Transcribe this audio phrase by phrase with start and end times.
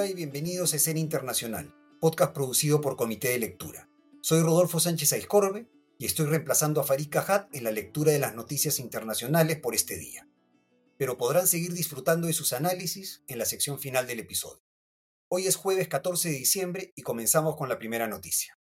[0.00, 3.90] Hola y bienvenidos a Escena Internacional, podcast producido por Comité de Lectura.
[4.22, 5.68] Soy Rodolfo Sánchez Aiscorbe
[5.98, 9.98] y estoy reemplazando a Farid Cajat en la lectura de las noticias internacionales por este
[9.98, 10.26] día.
[10.96, 14.62] Pero podrán seguir disfrutando de sus análisis en la sección final del episodio.
[15.28, 18.58] Hoy es jueves 14 de diciembre y comenzamos con la primera noticia.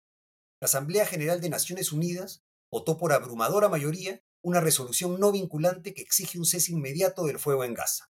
[0.58, 6.00] La Asamblea General de Naciones Unidas votó por abrumadora mayoría una resolución no vinculante que
[6.00, 8.10] exige un cese inmediato del fuego en Gaza.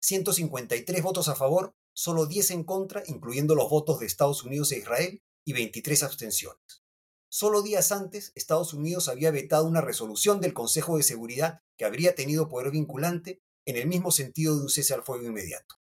[0.00, 4.78] 153 votos a favor, solo 10 en contra, incluyendo los votos de Estados Unidos e
[4.78, 6.84] Israel, y 23 abstenciones.
[7.28, 12.14] Solo días antes, Estados Unidos había vetado una resolución del Consejo de Seguridad que habría
[12.14, 15.74] tenido poder vinculante en el mismo sentido de un cese al fuego inmediato.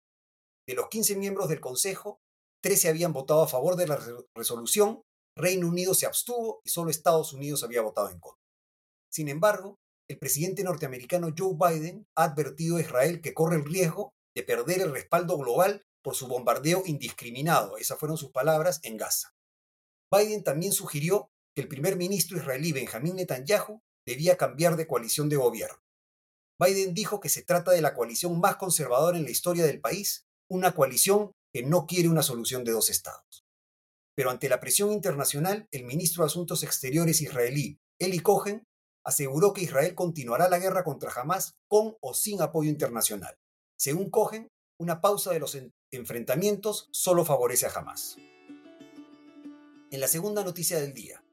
[0.66, 2.23] De los 15 miembros del Consejo,
[2.62, 4.01] 13 habían votado a favor de la
[4.34, 5.03] resolución,
[5.37, 8.42] Reino Unido se abstuvo y solo Estados Unidos había votado en contra.
[9.12, 9.77] Sin embargo,
[10.09, 14.80] el presidente norteamericano Joe Biden ha advertido a Israel que corre el riesgo de perder
[14.80, 19.34] el respaldo global por su bombardeo indiscriminado, esas fueron sus palabras, en Gaza.
[20.08, 25.34] Biden también sugirió que el primer ministro israelí Benjamín Netanyahu debía cambiar de coalición de
[25.34, 25.83] gobierno.
[26.61, 30.28] Biden dijo que se trata de la coalición más conservadora en la historia del país,
[30.48, 33.44] una coalición que no quiere una solución de dos estados.
[34.14, 38.62] Pero ante la presión internacional, el ministro de Asuntos Exteriores israelí, Eli Cohen,
[39.05, 43.36] aseguró que Israel continuará la guerra contra Hamas con o sin apoyo internacional.
[43.77, 45.55] Según Cohen, una pausa de los
[45.91, 48.17] enfrentamientos solo favorece a Hamas.
[49.91, 51.25] En la segunda noticia del día,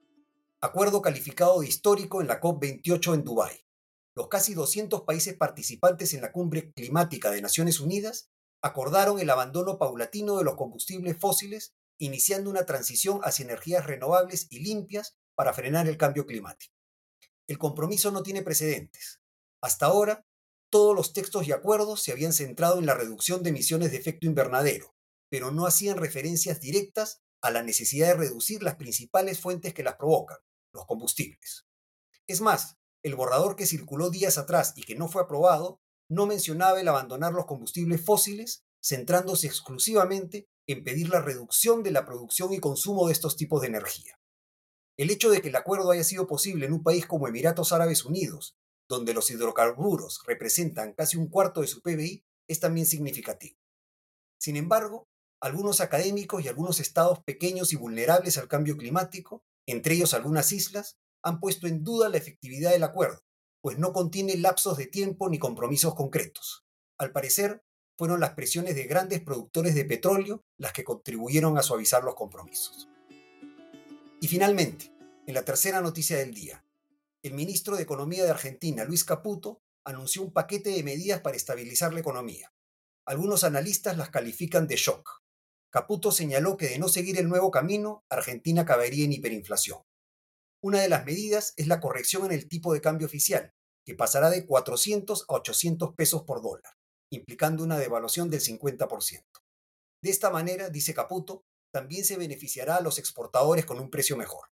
[0.62, 3.66] acuerdo calificado de histórico en la COP28 en Dubái.
[4.16, 8.30] Los casi 200 países participantes en la cumbre climática de Naciones Unidas
[8.62, 14.60] acordaron el abandono paulatino de los combustibles fósiles, iniciando una transición hacia energías renovables y
[14.60, 16.73] limpias para frenar el cambio climático
[17.48, 19.20] el compromiso no tiene precedentes.
[19.62, 20.26] Hasta ahora,
[20.74, 24.26] todos los textos y acuerdos se habían centrado en la reducción de emisiones de efecto
[24.26, 24.96] invernadero,
[25.30, 29.98] pero no hacían referencias directas a la necesidad de reducir las principales fuentes que las
[29.98, 30.39] provocan,
[30.73, 31.67] los combustibles.
[32.26, 35.80] Es más, el borrador que circuló días atrás y que no fue aprobado
[36.10, 42.04] no mencionaba el abandonar los combustibles fósiles, centrándose exclusivamente en pedir la reducción de la
[42.04, 44.20] producción y consumo de estos tipos de energía.
[44.98, 48.06] El hecho de que el acuerdo haya sido posible en un país como Emiratos Árabes
[48.06, 48.56] Unidos,
[48.93, 53.58] donde los hidrocarburos representan casi un cuarto de su PBI, es también significativo.
[54.39, 55.08] Sin embargo,
[55.42, 60.98] algunos académicos y algunos estados pequeños y vulnerables al cambio climático, entre ellos algunas islas,
[61.21, 63.23] han puesto en duda la efectividad del acuerdo,
[63.61, 66.65] pues no contiene lapsos de tiempo ni compromisos concretos.
[66.98, 67.64] Al parecer,
[67.98, 72.89] fueron las presiones de grandes productores de petróleo las que contribuyeron a suavizar los compromisos.
[74.20, 74.92] Y finalmente,
[75.27, 76.65] en la tercera noticia del día,
[77.23, 81.94] el ministro de Economía de Argentina, Luis Caputo, anunció un paquete de medidas para estabilizar
[81.94, 82.54] la economía.
[83.06, 85.22] Algunos analistas las califican de shock.
[85.72, 89.82] Caputo señaló que de no seguir el nuevo camino, Argentina caería en hiperinflación.
[90.62, 93.54] Una de las medidas es la corrección en el tipo de cambio oficial,
[93.86, 96.73] que pasará de 400 a 800 pesos por dólar,
[97.10, 99.23] implicando una devaluación del 50%.
[100.02, 104.50] De esta manera, dice Caputo, también se beneficiará a los exportadores con un precio mejor.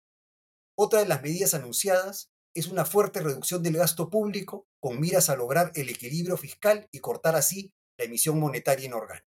[0.78, 5.36] Otra de las medidas anunciadas es una fuerte reducción del gasto público con miras a
[5.36, 9.28] lograr el equilibrio fiscal y cortar así la emisión monetaria inorgánica.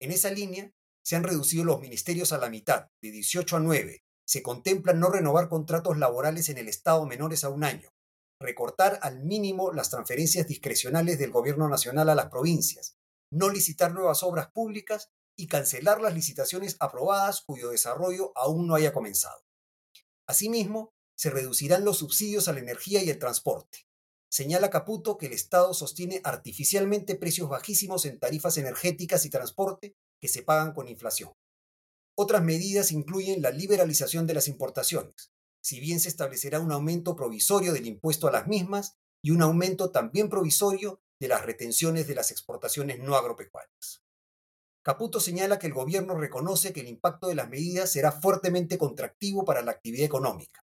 [0.00, 0.70] En esa línea,
[1.04, 4.04] se han reducido los ministerios a la mitad, de 18 a 9.
[4.26, 7.88] Se contempla no renovar contratos laborales en el Estado menores a un año,
[8.40, 12.98] recortar al mínimo las transferencias discrecionales del Gobierno Nacional a las provincias,
[13.32, 18.92] no licitar nuevas obras públicas y cancelar las licitaciones aprobadas cuyo desarrollo aún no haya
[18.92, 19.40] comenzado.
[20.28, 23.88] Asimismo, se reducirán los subsidios a la energía y el transporte.
[24.30, 30.28] Señala Caputo que el Estado sostiene artificialmente precios bajísimos en tarifas energéticas y transporte que
[30.28, 31.32] se pagan con inflación.
[32.16, 37.72] Otras medidas incluyen la liberalización de las importaciones, si bien se establecerá un aumento provisorio
[37.72, 42.30] del impuesto a las mismas y un aumento también provisorio de las retenciones de las
[42.30, 44.04] exportaciones no agropecuarias.
[44.84, 49.44] Caputo señala que el gobierno reconoce que el impacto de las medidas será fuertemente contractivo
[49.44, 50.62] para la actividad económica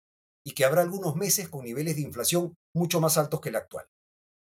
[0.45, 3.85] y que habrá algunos meses con niveles de inflación mucho más altos que el actual.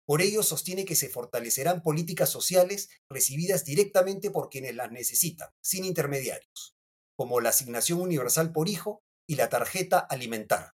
[0.06, 5.84] Por ello, sostiene que se fortalecerán políticas sociales recibidas directamente por quienes las necesitan, sin
[5.84, 6.74] intermediarios,
[7.16, 10.72] como la asignación universal por hijo y la tarjeta alimentar.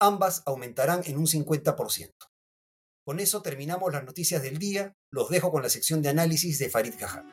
[0.00, 2.12] Ambas aumentarán en un 50%.
[3.04, 4.94] Con eso terminamos las noticias del día.
[5.10, 7.26] Los dejo con la sección de análisis de Farid Cajat.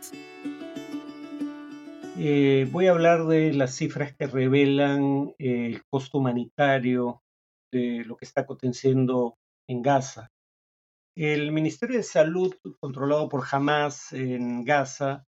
[2.17, 7.21] Eh, voy a hablar de las cifras que revelan el costo humanitario
[7.73, 10.31] de lo que está aconteciendo en Gaza.
[11.17, 15.25] El Ministerio de Salud, controlado por Hamas en Gaza,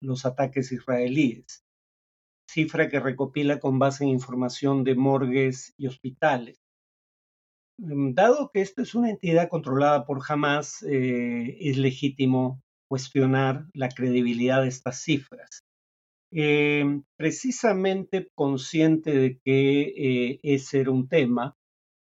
[0.00, 1.64] los ataques israelíes,
[2.48, 6.63] cifra que recopila con base en información de morgues y hospitales.
[7.78, 13.88] Mm, dado que esta es una entidad controlada por Hamas, eh, es legítimo cuestionar la
[13.88, 15.64] credibilidad de estas cifras.
[16.32, 16.84] Eh,
[17.16, 21.56] precisamente consciente de que eh, ese era un tema,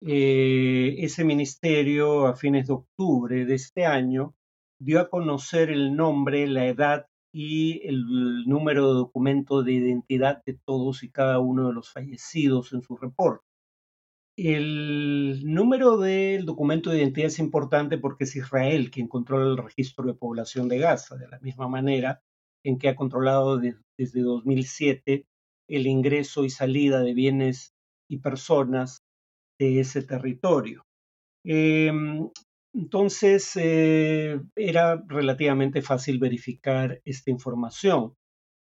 [0.00, 4.34] ese ministerio a fines de octubre de este año
[4.78, 10.58] dio a conocer el nombre, la edad y el número de documento de identidad de
[10.66, 13.46] todos y cada uno de los fallecidos en su reporte.
[14.38, 20.04] El número del documento de identidad es importante porque es Israel quien controla el registro
[20.04, 22.22] de población de Gaza, de la misma manera
[22.62, 25.26] en que ha controlado desde 2007
[25.68, 27.72] el ingreso y salida de bienes
[28.10, 29.04] y personas
[29.58, 30.84] de ese territorio.
[31.44, 32.28] Em,
[32.74, 38.14] entonces, eh, era relativamente fácil verificar esta información,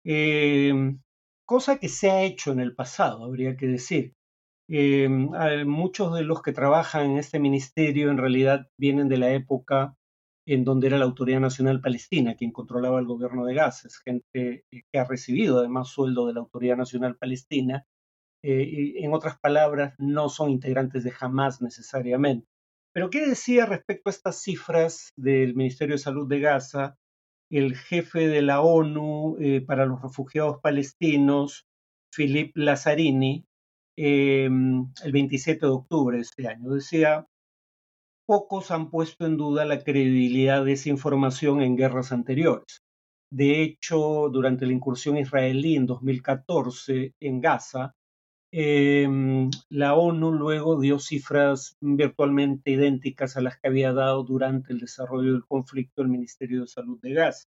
[0.04, 1.00] em,
[1.46, 4.15] cosa que se ha hecho en el pasado, habría que decir.
[4.68, 5.30] Em,
[5.66, 9.96] muchos de los que trabajan en este ministerio en realidad vienen de la época
[10.46, 13.88] en donde era la Autoridad Nacional Palestina quien controlaba el gobierno de Gaza.
[13.88, 17.86] Es gente eh, que ha recibido además sueldo de la Autoridad Nacional Palestina.
[18.42, 22.46] Eh, en otras palabras, no son integrantes de Hamas necesariamente.
[22.92, 26.96] Pero ¿qué decía respecto a estas cifras del Ministerio de Salud de Gaza
[27.50, 31.66] el jefe de la ONU eh, para los refugiados palestinos,
[32.12, 33.45] Philippe Lazzarini,
[33.96, 36.70] Em, el 27 de octubre de este año.
[36.70, 37.26] Decía,
[38.26, 42.82] pocos han puesto en duda la credibilidad de esa información en guerras anteriores.
[43.30, 47.94] De hecho, durante la incursión israelí en 2014 en Gaza,
[48.52, 54.80] em, la ONU luego dio cifras virtualmente idénticas a las que había dado durante el
[54.80, 57.48] desarrollo del conflicto el Ministerio de Salud de Gaza.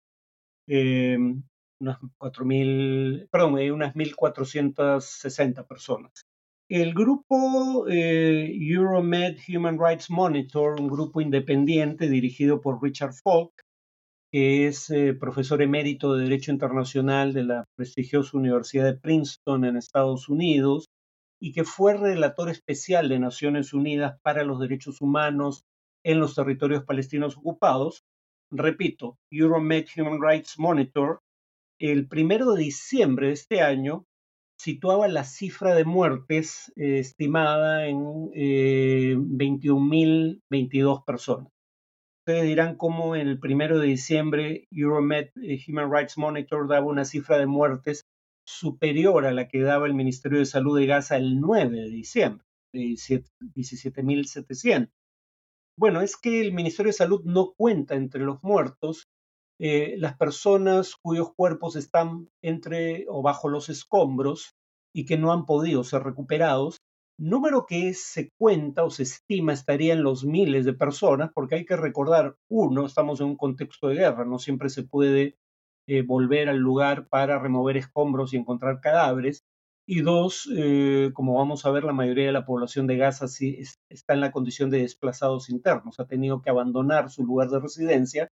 [0.68, 1.44] Em,
[1.80, 6.29] unas 4.000, perdón, eh, unas 1.460 personas.
[6.70, 13.52] El grupo eh, Euromed Human Rights Monitor, un grupo independiente dirigido por Richard Falk,
[14.32, 19.78] que es eh, profesor emérito de Derecho Internacional de la prestigiosa Universidad de Princeton en
[19.78, 20.86] Estados Unidos
[21.42, 25.64] y que fue relator especial de Naciones Unidas para los Derechos Humanos
[26.06, 28.04] en los territorios palestinos ocupados.
[28.52, 31.22] Repito, Euromed Human Rights Monitor,
[31.80, 34.06] el primero de diciembre de este año
[34.60, 41.48] situaba la cifra de muertes eh, estimada en eh, 21.022 personas.
[42.22, 47.38] Ustedes dirán cómo el primero de diciembre Euromed eh, Human Rights Monitor daba una cifra
[47.38, 48.06] de muertes
[48.46, 52.46] superior a la que daba el Ministerio de Salud de Gaza el 9 de diciembre,
[52.74, 54.92] de 17.700.
[55.78, 59.08] Bueno, es que el Ministerio de Salud no cuenta entre los muertos
[59.60, 64.56] eh, las personas cuyos cuerpos están entre o bajo los escombros
[64.94, 66.78] y que no han podido ser recuperados,
[67.20, 71.66] número que se cuenta o se estima estaría en los miles de personas, porque hay
[71.66, 75.36] que recordar, uno, estamos en un contexto de guerra, no siempre se puede
[75.88, 79.44] eh, volver al lugar para remover escombros y encontrar cadáveres,
[79.86, 83.60] y dos, eh, como vamos a ver, la mayoría de la población de Gaza sí
[83.90, 88.30] está en la condición de desplazados internos, ha tenido que abandonar su lugar de residencia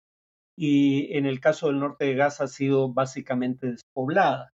[0.56, 4.52] y en el caso del norte de Gaza ha sido básicamente despoblada.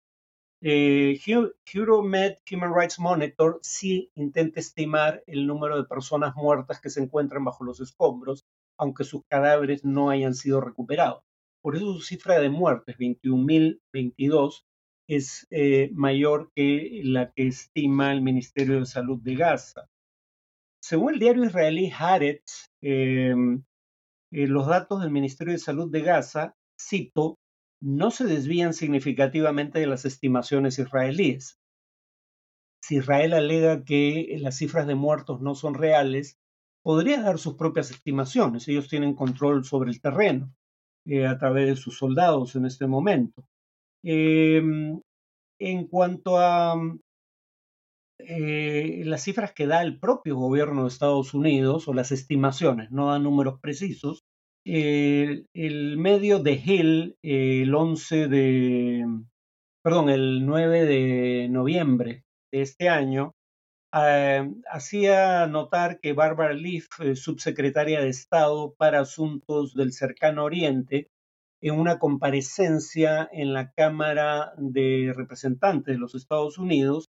[0.60, 7.44] Eh, Human Rights Monitor sí intenta estimar el número de personas muertas que se encuentran
[7.44, 8.44] bajo los escombros,
[8.78, 11.22] aunque sus cadáveres no hayan sido recuperados.
[11.62, 14.64] Por eso su cifra de muertes, 21.022,
[15.08, 19.88] es eh, mayor que la que estima el Ministerio de Salud de Gaza.
[20.80, 23.34] Según el diario israelí Haaretz, eh,
[24.32, 27.38] eh, los datos del Ministerio de Salud de Gaza, cito,
[27.80, 31.58] no se desvían significativamente de las estimaciones israelíes.
[32.80, 36.38] Si Israel alega que las cifras de muertos no son reales,
[36.82, 38.66] podría dar sus propias estimaciones.
[38.66, 40.52] Ellos tienen control sobre el terreno
[41.06, 43.46] eh, a través de sus soldados en este momento.
[44.02, 45.00] Em,
[45.60, 46.74] en cuanto a
[48.28, 53.08] eh, las cifras que da el propio gobierno de Estados Unidos o las estimaciones, no
[53.10, 54.22] dan números precisos.
[54.64, 59.06] el medio de Hill, el 11 de,
[59.82, 63.32] perdón, el 9 de noviembre de este año,
[63.94, 71.08] eh, hacía notar que Barbara Leaf, eh, subsecretaria de Estado para Asuntos del Cercano Oriente,
[71.60, 77.10] en una comparecencia en la Cámara de Representantes de los Estados Unidos,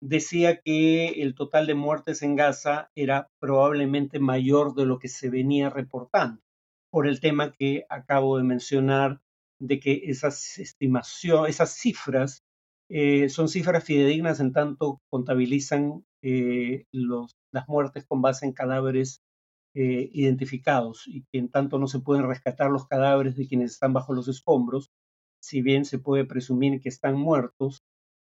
[0.00, 5.30] decía que el total de muertes en Gaza era probablemente mayor de lo que se
[5.30, 6.42] venía reportando,
[6.90, 9.20] por el tema que acabo de mencionar,
[9.60, 12.42] de que esas estimaciones, esas cifras
[12.88, 19.22] eh, son cifras fidedignas en tanto contabilizan eh, las muertes con base en cadáveres
[19.74, 23.92] eh, identificados y que en tanto no se pueden rescatar los cadáveres de quienes están
[23.92, 24.90] bajo los escombros,
[25.40, 27.79] si bien se puede presumir que están muertos,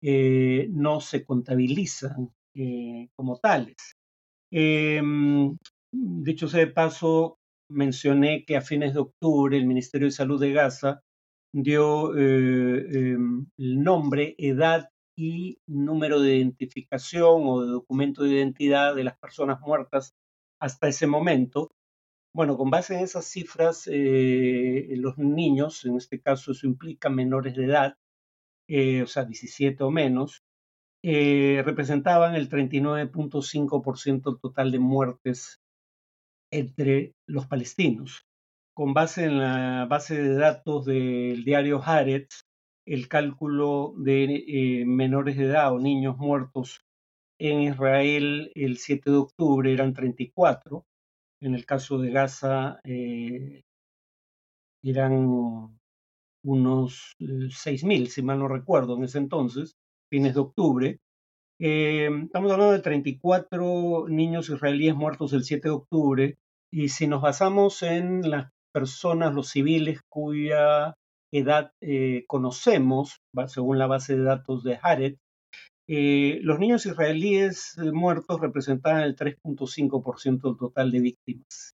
[0.03, 3.95] eh, no se contabilizan eh, como tales.
[4.51, 5.57] Em,
[5.91, 10.51] dicho sea de paso, mencioné que a fines de octubre el Ministerio de Salud de
[10.51, 11.01] Gaza
[11.53, 19.03] dio em, el nombre, edad y número de identificación o de documento de identidad de
[19.05, 20.13] las personas muertas
[20.59, 21.71] hasta ese momento.
[22.35, 27.55] Bueno, con base en esas cifras, eh, los niños, en este caso eso implica menores
[27.55, 27.95] de edad,
[28.67, 30.43] eh, o sea, 17 o menos,
[31.03, 35.59] eh, representaban el 39.5% del total de muertes
[36.51, 38.25] entre los palestinos.
[38.75, 42.43] Con base en la base de datos del diario Haaretz,
[42.85, 46.83] el cálculo de menores de edad o niños muertos
[47.39, 50.85] en Israel el 7 de octubre eran 34.
[51.41, 53.63] En el caso de Gaza eh,
[54.81, 55.77] eran
[56.43, 59.73] unos 6.000, si mal no recuerdo, en ese entonces,
[60.11, 60.99] fines de octubre.
[61.59, 66.35] Eh, estamos hablando de 34 niños israelíes muertos el 7 de octubre
[66.71, 70.95] y si nos basamos en las personas, los civiles cuya
[71.31, 75.19] edad eh, conocemos, según la base de datos de Haaretz,
[75.87, 81.73] eh, los niños israelíes eh, muertos representaban el 3.5% del total de víctimas.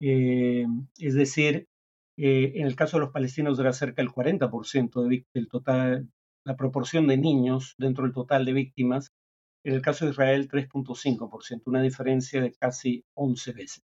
[0.00, 0.66] Eh,
[0.98, 1.66] es decir,
[2.22, 6.10] en el caso de los palestinos era cerca del 40% de del total,
[6.44, 9.12] la proporción de niños dentro del total de víctimas.
[9.64, 13.82] En el caso de Israel, 3.5%, una diferencia de casi 11 veces.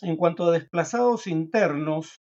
[0.00, 2.22] En cuanto a desplazados internos,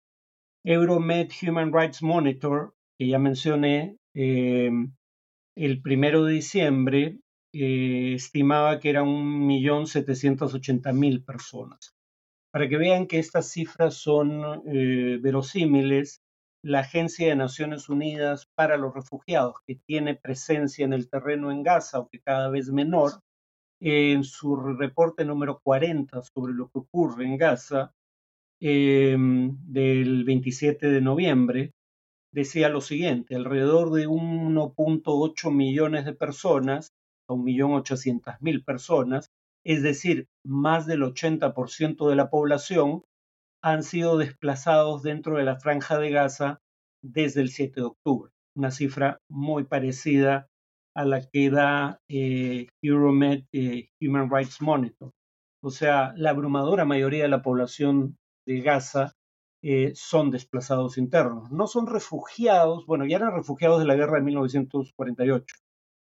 [0.64, 7.20] Euromed Human Rights Monitor, que ya mencioné, el primero de diciembre
[7.54, 11.95] eh, estimaba que eran 1.780.000 personas.
[12.56, 16.22] Para que vean que estas cifras son eh, verosímiles,
[16.64, 21.64] la Agencia de Naciones Unidas para los Refugiados, que tiene presencia en el terreno en
[21.64, 23.20] Gaza, aunque cada vez menor,
[23.82, 27.92] en su reporte número 40 sobre lo que ocurre en Gaza,
[28.62, 31.74] em, del 27 de noviembre,
[32.32, 36.94] decía lo siguiente, alrededor de 1.8 millones de personas,
[37.28, 39.30] a 1.800.000 personas,
[39.66, 43.04] es decir, más del 80% de la población,
[43.64, 46.60] han sido desplazados dentro de la franja de Gaza
[47.04, 50.48] desde el 7 de octubre, una cifra muy parecida
[50.96, 55.12] a la que da eh, Euromed eh, Human Rights Monitor.
[55.64, 59.14] O sea, la abrumadora mayoría de la población de Gaza
[59.64, 61.52] eh, son desplazados internos.
[61.52, 65.56] No son refugiados, bueno, ya eran refugiados de la guerra de 1948,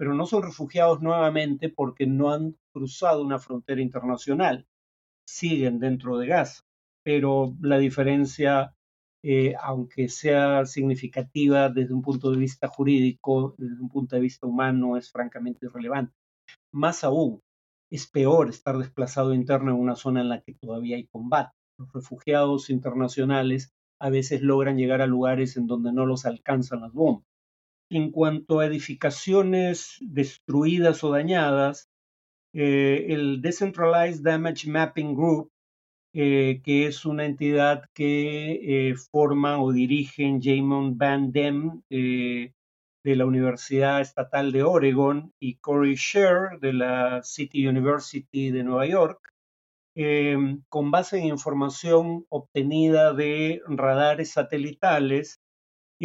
[0.03, 4.67] pero no son refugiados nuevamente porque no han cruzado una frontera internacional.
[5.25, 6.65] Siguen dentro de Gaza,
[7.05, 8.75] pero la diferencia,
[9.23, 14.45] eh, aunque sea significativa desde un punto de vista jurídico, desde un punto de vista
[14.45, 16.13] humano, es francamente irrelevante.
[16.73, 17.41] Más aún,
[17.89, 21.93] es peor estar desplazado interno en una zona en la que todavía hay combate los
[21.93, 27.25] refugiados internacionales a veces logran llegar a lugares en donde no los alcanzan las bombas.
[27.93, 31.91] En cuanto a edificaciones destruidas o dañadas,
[32.55, 35.51] eh, el Decentralized Damage Mapping Group,
[36.15, 42.55] eh, que es una entidad que eh, forma o dirigen Jamon Van Dem de
[43.05, 49.33] la Universidad Estatal de Oregon y Corey Sher de la City University de Nueva York,
[49.95, 55.42] Em, con base en información obtenida de radares satelitales,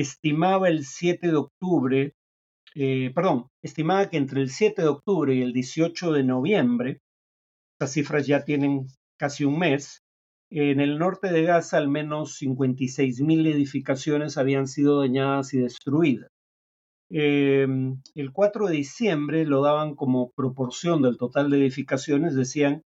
[0.01, 2.13] estimaba el 7 de octubre,
[2.75, 6.99] eh, perdón, estimaba que entre el 7 de octubre y el 18 de noviembre,
[7.73, 8.87] estas cifras ya tienen
[9.17, 10.03] casi un mes,
[10.49, 16.29] en el norte de Gaza al menos 56.000 edificaciones habían sido dañadas y destruidas.
[17.09, 22.83] Em, el 4 de diciembre lo daban como proporción del total de edificaciones, decían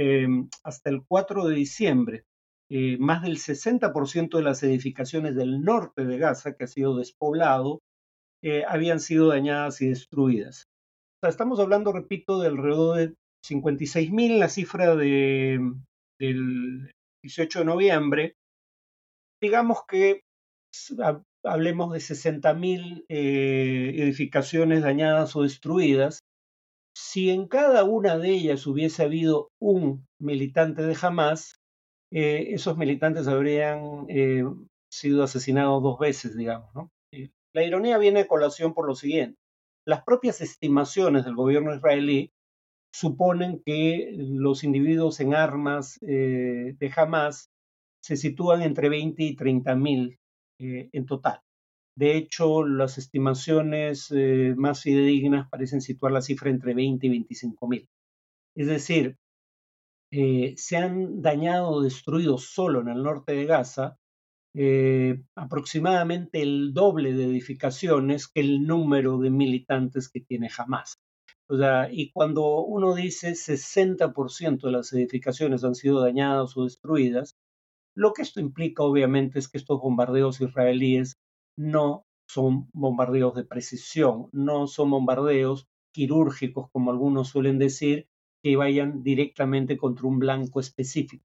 [0.00, 2.24] Em, hasta el 4 de diciembre,
[2.70, 7.80] eh, más del 60% de las edificaciones del norte de Gaza, que ha sido despoblado,
[8.42, 10.64] eh, habían sido dañadas y destruidas.
[11.22, 13.14] estamos hablando, repito, de alrededor de
[13.46, 15.60] 56.000, la cifra de,
[16.20, 18.34] del 18 de noviembre.
[19.40, 20.20] Digamos que
[21.44, 26.20] hablemos de 60.000 eh, edificaciones dañadas o destruidas
[26.98, 31.54] si en cada una de ellas hubiese habido un militante de Hamas,
[32.10, 34.44] eh, esos militantes habrían eh,
[34.90, 36.70] sido asesinados dos veces, digamos.
[37.54, 39.38] La ironía viene a colación por lo siguiente.
[39.86, 42.30] Las propias estimaciones del gobierno israelí
[42.92, 47.50] suponen que los individuos en armas de Hamas
[48.02, 50.18] se sitúan entre 20 y 30 mil
[50.58, 51.40] en total.
[51.98, 57.66] De hecho, las estimaciones eh, más fidedignas parecen situar la cifra entre 20 y 25
[57.66, 57.88] mil.
[58.56, 59.16] Es decir,
[60.10, 63.98] eh, se han dañado o destruido solo en el norte de Gaza
[64.54, 70.98] eh, aproximadamente el doble de edificaciones que el número de militantes que tiene Hamas.
[71.48, 77.36] O sea, y cuando uno dice 60% de las edificaciones han sido dañadas o destruidas,
[77.94, 81.18] lo que esto implica obviamente es que estos bombardeos israelíes
[81.56, 88.08] no son bombardeos de precisión, no son bombardeos quirúrgicos, como algunos suelen decir,
[88.48, 91.22] que vayan directamente contra un blanco específico.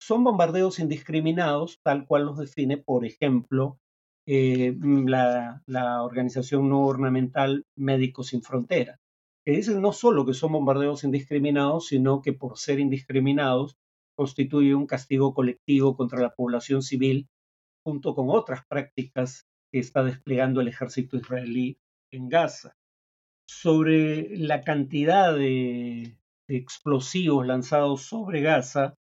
[0.00, 3.78] Son bombardeos indiscriminados, tal cual los define, por ejemplo,
[4.26, 8.98] eh, la, la, organización no gubernamental Médicos Sin Fronteras,
[9.44, 13.76] que dicen no solo que son bombardeos indiscriminados, sino que por ser indiscriminados
[14.16, 17.28] constituye un castigo colectivo contra la población civil
[17.84, 21.78] junto con otras prácticas que está desplegando el ejército israelí
[22.10, 22.74] en Gaza.
[23.48, 28.94] Sobre la cantidad de, explosivos lanzados sobre Gaza,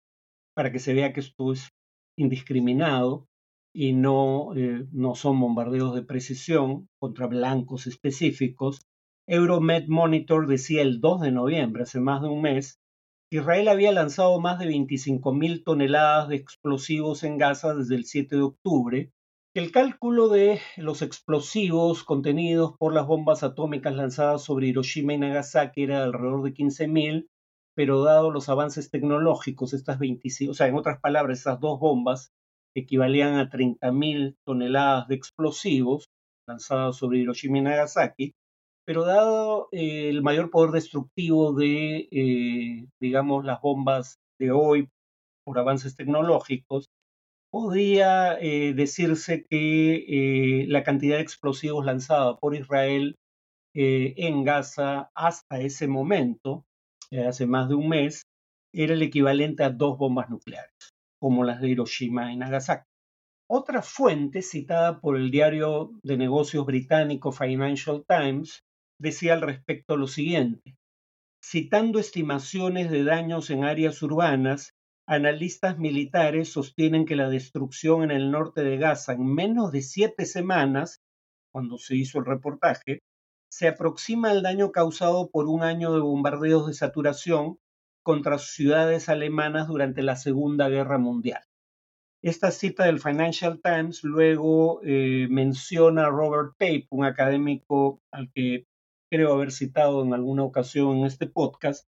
[0.55, 1.71] para que se vea que esto es
[2.19, 3.27] indiscriminado
[3.75, 8.83] y no, eh, no son bombardeos de precisión contra blancos específicos,
[9.27, 12.81] Euromed Monitor decía el 2 de noviembre, hace más de un mes,
[13.31, 18.37] que Israel había lanzado más de 25.000 toneladas de explosivos en Gaza desde el 7
[18.37, 19.13] de octubre
[19.55, 25.83] el cálculo de los explosivos contenidos por las bombas atómicas lanzadas sobre Hiroshima y Nagasaki
[25.83, 27.29] era de alrededor de 15.000,
[27.75, 32.33] pero dado los avances tecnológicos, estas 25, o sea, en otras palabras, esas dos bombas
[32.75, 36.09] equivalían a 30.000 toneladas de explosivos
[36.47, 38.33] lanzadas sobre Hiroshima y Nagasaki,
[38.85, 44.89] pero dado eh, el mayor poder destructivo de, eh, digamos, las bombas de hoy
[45.45, 46.87] por avances tecnológicos,
[47.51, 53.17] podría eh, decirse que la cantidad de explosivos lanzada por Israel
[53.75, 56.65] en Gaza hasta ese momento,
[57.21, 58.23] hace más de un mes,
[58.75, 62.87] era el equivalente a dos bombas nucleares, como las de Hiroshima y Nagasaki.
[63.51, 68.63] Otra fuente citada por el diario de negocios británico Financial Times
[68.99, 70.77] decía al respecto lo siguiente,
[71.45, 74.73] citando estimaciones de daños en áreas urbanas,
[75.09, 80.27] Analistas militares sostienen que la destrucción en el norte de Gaza en menos de siete
[80.27, 81.01] semanas,
[81.53, 83.01] cuando se hizo el reportaje,
[83.53, 87.59] se aproxima al daño causado por un año de bombardeos de saturación
[88.03, 91.43] contra ciudades alemanas durante la Segunda Guerra Mundial.
[92.23, 98.67] Esta cita del Financial Times luego eh, menciona a Robert Pape, un académico al que
[99.11, 101.87] creo haber citado en alguna ocasión en este podcast,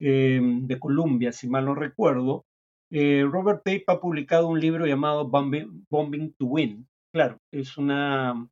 [0.00, 2.46] Em, de Columbia, si mal no recuerdo,
[2.90, 6.88] eh, Robert Pape ha publicado un libro llamado Bombing, to Win.
[7.12, 8.48] Claro, es una,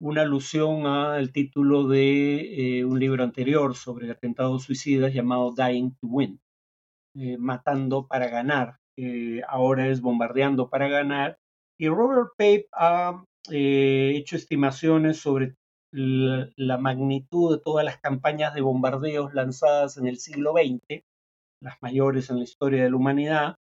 [0.00, 6.06] una alusión al título de eh, un libro anterior sobre atentados suicidas llamado Dying to
[6.06, 6.40] Win,
[7.14, 8.78] eh, matando para ganar.
[9.48, 11.38] ahora es bombardeando para ganar.
[11.78, 15.54] Y Robert Pape ha hecho estimaciones sobre
[15.92, 21.02] la, magnitud de todas las campañas de bombardeos lanzadas en el siglo XX,
[21.62, 23.56] las mayores en la historia de la humanidad,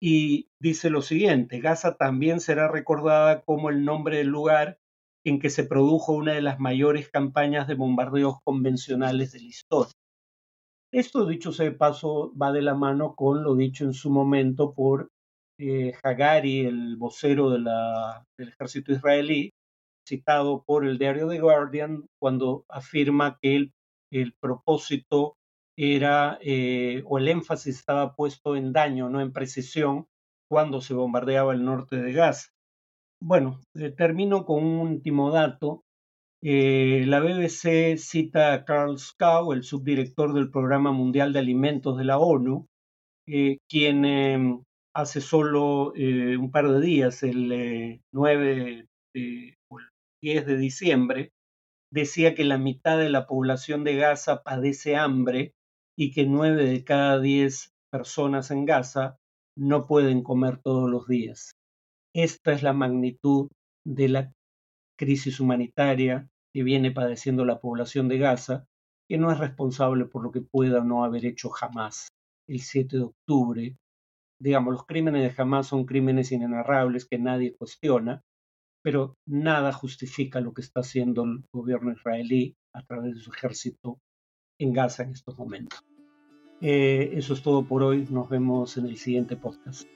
[0.00, 4.78] y dice lo siguiente, Gaza también será recordada como el nombre del lugar
[5.24, 9.92] en que se produjo una de las mayores campañas de bombardeos convencionales de la historia.
[10.92, 14.74] Esto, dicho sea de paso, va de la mano con lo dicho en su momento
[14.74, 15.10] por
[15.58, 17.66] eh, Hagari, el vocero del
[18.38, 19.50] ejército israelí,
[20.06, 23.70] citado por el diario The Guardian cuando afirma que
[24.12, 25.36] el, propósito
[25.76, 30.06] era, eh, o el énfasis estaba puesto en daño, no en precisión,
[30.48, 32.53] cuando se bombardeaba el norte de Gaza.
[33.26, 35.82] Bueno, eh, termino con un último dato.
[36.42, 42.04] Eh, la BBC cita a Carl Skau, el subdirector del Programa Mundial de Alimentos de
[42.04, 42.66] la ONU,
[43.26, 44.62] quien em,
[44.94, 49.54] hace solo un par de días, el 9 de,
[50.22, 51.30] 10 de diciembre,
[51.90, 55.54] decía que la mitad de la población de Gaza padece hambre
[55.96, 59.16] y que nueve de cada diez personas en Gaza
[59.56, 61.53] no pueden comer todos los días.
[62.14, 63.48] Esta es la magnitud
[63.84, 64.32] de la
[64.96, 68.66] crisis humanitaria que viene padeciendo la población de Gaza
[69.08, 72.08] que no es responsable por lo que pueda o no haber hecho jamás
[72.48, 73.76] el 7 de octubre.
[74.40, 78.22] Digamos, los crímenes de Hamas son crímenes inenarrables que nadie cuestiona,
[78.82, 83.98] pero nada justifica lo que está haciendo el gobierno israelí a través de su ejército
[84.58, 85.80] en Gaza en estos momentos.
[86.60, 88.06] Eh, eso es todo por hoy.
[88.10, 89.88] Nos vemos en el siguiente podcast.